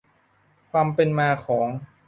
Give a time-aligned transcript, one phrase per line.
[0.71, 1.67] ความเป็นมาของ